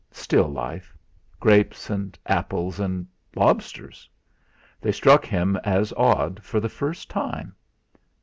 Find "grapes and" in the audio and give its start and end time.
1.39-2.17